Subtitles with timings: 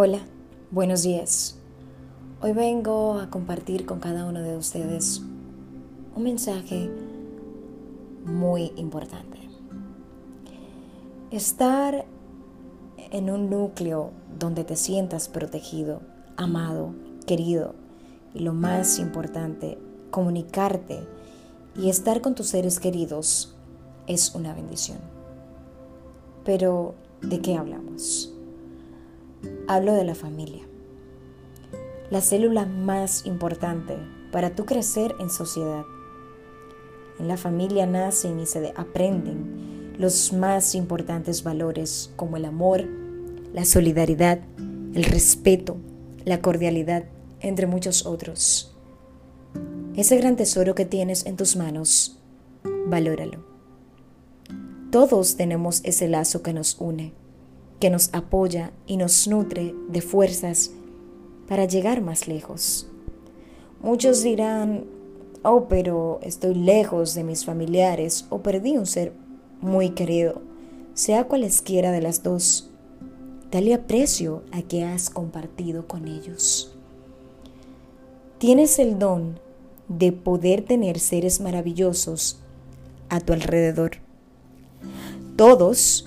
[0.00, 0.20] Hola,
[0.70, 1.56] buenos días.
[2.40, 5.22] Hoy vengo a compartir con cada uno de ustedes
[6.14, 6.88] un mensaje
[8.24, 9.40] muy importante.
[11.32, 12.04] Estar
[13.10, 16.00] en un núcleo donde te sientas protegido,
[16.36, 16.94] amado,
[17.26, 17.74] querido
[18.34, 19.78] y lo más importante,
[20.12, 21.00] comunicarte
[21.74, 23.56] y estar con tus seres queridos
[24.06, 24.98] es una bendición.
[26.44, 28.32] Pero, ¿de qué hablamos?
[29.66, 30.62] Hablo de la familia.
[32.10, 33.96] La célula más importante
[34.32, 35.84] para tu crecer en sociedad.
[37.18, 42.84] En la familia nacen y se aprenden los más importantes valores como el amor,
[43.52, 44.40] la solidaridad,
[44.94, 45.76] el respeto,
[46.24, 47.04] la cordialidad,
[47.40, 48.74] entre muchos otros.
[49.96, 52.18] Ese gran tesoro que tienes en tus manos,
[52.86, 53.44] valóralo.
[54.90, 57.12] Todos tenemos ese lazo que nos une
[57.80, 60.72] que nos apoya y nos nutre de fuerzas
[61.48, 62.88] para llegar más lejos.
[63.80, 64.84] Muchos dirán,
[65.42, 69.12] oh, pero estoy lejos de mis familiares o perdí un ser
[69.60, 70.42] muy querido.
[70.94, 72.70] Sea cualesquiera de las dos,
[73.50, 76.74] dale aprecio a que has compartido con ellos.
[78.38, 79.38] Tienes el don
[79.88, 82.40] de poder tener seres maravillosos
[83.08, 83.92] a tu alrededor.
[85.36, 86.04] Todos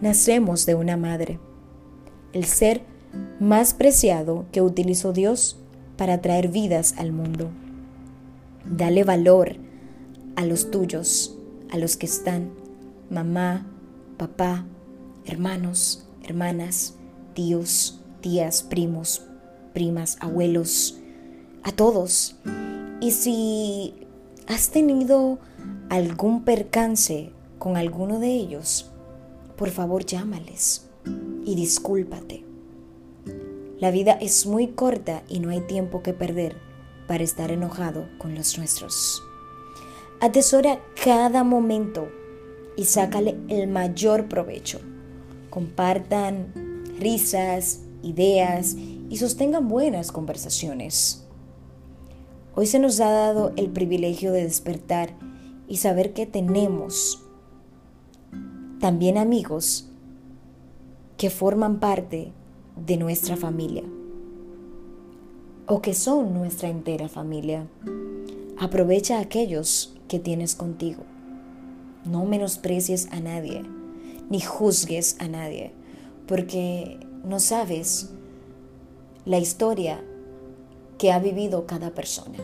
[0.00, 1.38] nacemos de una madre,
[2.32, 2.82] el ser
[3.40, 5.58] más preciado que utilizó Dios
[5.96, 7.50] para traer vidas al mundo.
[8.64, 9.56] Dale valor
[10.36, 11.36] a los tuyos,
[11.70, 12.50] a los que están,
[13.10, 13.66] mamá,
[14.16, 14.66] papá,
[15.24, 16.94] hermanos, hermanas,
[17.34, 19.22] tíos, tías, primos,
[19.72, 20.98] primas, abuelos,
[21.62, 22.36] a todos.
[23.00, 23.94] Y si
[24.46, 25.38] has tenido
[25.88, 28.90] algún percance con alguno de ellos,
[29.58, 30.88] por favor llámales
[31.44, 32.44] y discúlpate.
[33.78, 36.56] La vida es muy corta y no hay tiempo que perder
[37.06, 39.22] para estar enojado con los nuestros.
[40.20, 42.08] Atesora cada momento
[42.76, 44.80] y sácale el mayor provecho.
[45.50, 48.76] Compartan risas, ideas
[49.10, 51.24] y sostengan buenas conversaciones.
[52.54, 55.16] Hoy se nos ha dado el privilegio de despertar
[55.68, 57.27] y saber que tenemos
[58.80, 59.88] también amigos
[61.16, 62.32] que forman parte
[62.76, 63.82] de nuestra familia
[65.66, 67.66] o que son nuestra entera familia.
[68.58, 71.02] Aprovecha aquellos que tienes contigo.
[72.04, 73.64] No menosprecies a nadie,
[74.30, 75.72] ni juzgues a nadie,
[76.26, 78.10] porque no sabes
[79.26, 80.02] la historia
[80.96, 82.38] que ha vivido cada persona.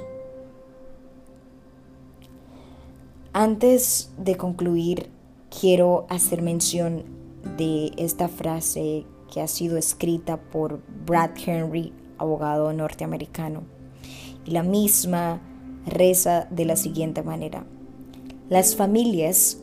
[3.33, 5.14] Antes de concluir
[5.61, 7.05] quiero hacer mención
[7.57, 13.63] de esta frase que ha sido escrita por Brad Henry, abogado norteamericano.
[14.45, 15.41] Y la misma
[15.87, 17.65] reza de la siguiente manera.
[18.49, 19.59] Las familias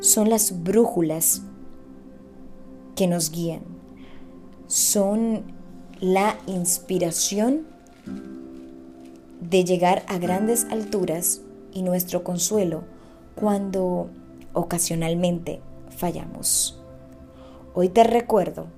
[0.00, 1.42] son las brújulas
[2.96, 3.62] que nos guían.
[4.66, 5.42] Son
[6.00, 7.66] la inspiración
[9.40, 12.84] de llegar a grandes alturas y nuestro consuelo
[13.34, 14.08] cuando
[14.54, 15.60] ocasionalmente
[15.90, 16.80] fallamos.
[17.74, 18.68] Hoy te recuerdo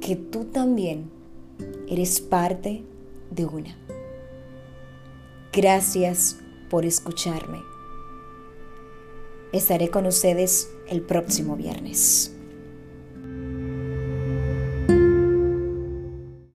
[0.00, 1.10] que tú también
[1.88, 2.84] eres parte
[3.30, 3.76] de una.
[5.52, 6.38] Gracias
[6.70, 7.58] por escucharme.
[9.52, 12.37] Estaré con ustedes el próximo viernes.